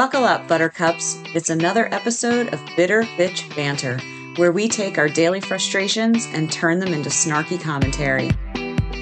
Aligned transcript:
Buckle 0.00 0.24
up, 0.24 0.48
Buttercups. 0.48 1.22
It's 1.34 1.50
another 1.50 1.92
episode 1.92 2.54
of 2.54 2.70
Bitter 2.74 3.02
Bitch 3.18 3.54
Banter, 3.54 3.98
where 4.36 4.50
we 4.50 4.66
take 4.66 4.96
our 4.96 5.10
daily 5.10 5.42
frustrations 5.42 6.26
and 6.32 6.50
turn 6.50 6.78
them 6.78 6.94
into 6.94 7.10
snarky 7.10 7.60
commentary. 7.60 8.30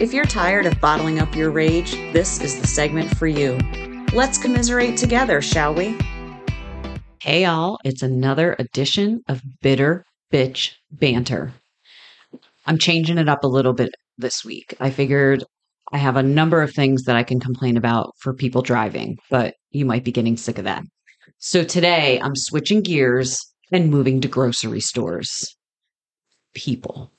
If 0.00 0.12
you're 0.12 0.24
tired 0.24 0.66
of 0.66 0.80
bottling 0.80 1.20
up 1.20 1.36
your 1.36 1.52
rage, 1.52 1.92
this 2.12 2.40
is 2.40 2.60
the 2.60 2.66
segment 2.66 3.16
for 3.16 3.28
you. 3.28 3.60
Let's 4.12 4.38
commiserate 4.38 4.96
together, 4.96 5.40
shall 5.40 5.72
we? 5.72 5.96
Hey, 7.22 7.44
all, 7.44 7.78
it's 7.84 8.02
another 8.02 8.56
edition 8.58 9.22
of 9.28 9.40
Bitter 9.62 10.04
Bitch 10.32 10.72
Banter. 10.90 11.52
I'm 12.66 12.78
changing 12.78 13.18
it 13.18 13.28
up 13.28 13.44
a 13.44 13.48
little 13.48 13.72
bit 13.72 13.90
this 14.16 14.44
week. 14.44 14.74
I 14.80 14.90
figured 14.90 15.44
I 15.92 15.98
have 15.98 16.16
a 16.16 16.24
number 16.24 16.60
of 16.60 16.74
things 16.74 17.04
that 17.04 17.14
I 17.14 17.22
can 17.22 17.38
complain 17.38 17.76
about 17.76 18.14
for 18.18 18.34
people 18.34 18.62
driving, 18.62 19.18
but 19.30 19.54
you 19.70 19.84
might 19.84 20.04
be 20.04 20.12
getting 20.12 20.36
sick 20.36 20.58
of 20.58 20.64
that. 20.64 20.84
So 21.38 21.64
today 21.64 22.20
I'm 22.20 22.34
switching 22.34 22.82
gears 22.82 23.38
and 23.72 23.90
moving 23.90 24.20
to 24.20 24.28
grocery 24.28 24.80
stores. 24.80 25.56
People, 26.54 27.12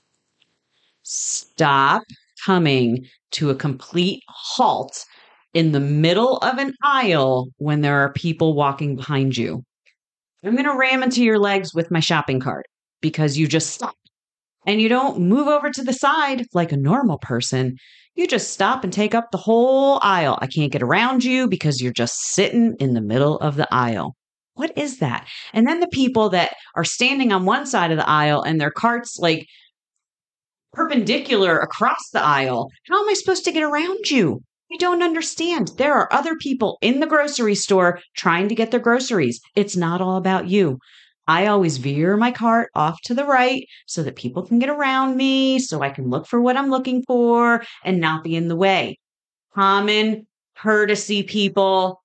stop 1.04 2.04
coming 2.46 3.06
to 3.32 3.50
a 3.50 3.56
complete 3.56 4.24
halt 4.28 5.06
in 5.54 5.72
the 5.72 5.80
middle 5.80 6.38
of 6.38 6.58
an 6.58 6.74
aisle 6.84 7.50
when 7.58 7.82
there 7.82 8.00
are 8.00 8.14
people 8.14 8.54
walking 8.54 8.96
behind 8.96 9.38
you. 9.38 9.64
I'm 10.44 10.54
going 10.54 10.66
to 10.66 10.78
ram 10.78 11.04
into 11.04 11.24
your 11.24 11.40
legs 11.40 11.74
with 11.74 11.92
my 11.92 12.00
shopping 12.00 12.40
cart 12.40 12.66
because 13.02 13.38
you 13.38 13.48
just 13.48 13.72
stop 13.72 13.96
and 14.66 14.82
you 14.82 14.90
don't 14.90 15.20
move 15.20 15.48
over 15.48 15.70
to 15.70 15.84
the 15.84 15.94
side 15.94 16.46
like 16.54 16.72
a 16.72 16.78
normal 16.78 17.18
person. 17.18 17.78
You 18.20 18.28
just 18.28 18.52
stop 18.52 18.84
and 18.84 18.92
take 18.92 19.16
up 19.16 19.32
the 19.32 19.38
whole 19.38 19.98
aisle. 20.02 20.38
I 20.42 20.48
can't 20.48 20.74
get 20.74 20.84
around 20.84 21.24
you 21.24 21.48
because 21.48 21.82
you're 21.82 21.94
just 21.94 22.20
sitting 22.20 22.76
in 22.78 22.94
the 22.94 23.00
middle 23.00 23.38
of 23.38 23.56
the 23.56 23.66
aisle. 23.74 24.18
What 24.56 24.78
is 24.78 25.00
that? 25.00 25.26
And 25.54 25.66
then 25.66 25.80
the 25.80 25.88
people 25.88 26.28
that 26.32 26.54
are 26.76 26.84
standing 26.84 27.32
on 27.32 27.46
one 27.46 27.66
side 27.66 27.92
of 27.92 27.98
the 27.98 28.10
aisle 28.10 28.42
and 28.42 28.60
their 28.60 28.72
carts 28.72 29.20
like 29.20 29.48
perpendicular 30.74 31.60
across 31.60 32.10
the 32.12 32.22
aisle. 32.22 32.70
How 32.90 33.02
am 33.02 33.10
I 33.10 33.14
supposed 33.14 33.46
to 33.46 33.54
get 33.54 33.64
around 33.64 34.12
you? 34.12 34.42
I 34.70 34.76
don't 34.76 35.02
understand. 35.02 35.72
There 35.78 35.94
are 35.94 36.12
other 36.12 36.36
people 36.36 36.78
in 36.82 37.00
the 37.00 37.08
grocery 37.08 37.56
store 37.56 38.02
trying 38.18 38.50
to 38.50 38.56
get 38.56 38.72
their 38.72 38.82
groceries. 38.82 39.40
It's 39.56 39.78
not 39.78 40.02
all 40.02 40.18
about 40.18 40.50
you. 40.50 40.80
I 41.30 41.46
always 41.46 41.78
veer 41.78 42.18
my 42.18 42.32
cart 42.32 42.72
off 42.74 43.00
to 43.04 43.14
the 43.14 43.24
right 43.24 43.68
so 43.86 44.02
that 44.02 44.16
people 44.16 44.42
can 44.42 44.58
get 44.58 44.68
around 44.68 45.16
me, 45.16 45.60
so 45.60 45.84
I 45.84 45.92
can 45.92 46.10
look 46.10 46.26
for 46.26 46.42
what 46.42 46.58
I'm 46.58 46.72
looking 46.72 47.04
for 47.04 47.64
and 47.84 48.02
not 48.02 48.24
be 48.24 48.36
in 48.36 48.48
the 48.48 48.56
way. 48.56 48.98
Common 49.54 50.26
courtesy, 50.58 51.22
people. 51.22 52.02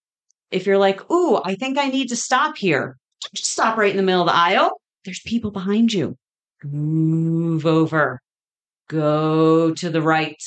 If 0.50 0.66
you're 0.66 0.76
like, 0.76 1.10
ooh, 1.10 1.40
I 1.42 1.54
think 1.54 1.78
I 1.78 1.88
need 1.88 2.10
to 2.10 2.16
stop 2.16 2.58
here, 2.58 2.98
just 3.32 3.50
stop 3.50 3.78
right 3.78 3.90
in 3.90 3.96
the 3.96 4.02
middle 4.02 4.20
of 4.20 4.26
the 4.26 4.36
aisle. 4.36 4.78
There's 5.06 5.20
people 5.20 5.50
behind 5.50 5.90
you. 5.90 6.18
Move 6.62 7.64
over. 7.64 8.20
Go 8.90 9.72
to 9.72 9.88
the 9.88 10.02
right. 10.02 10.42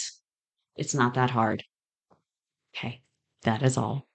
It's 0.75 0.93
not 0.93 1.15
that 1.15 1.31
hard. 1.31 1.63
Okay, 2.75 3.01
that 3.41 3.63
is 3.63 3.75
all. 3.75 4.05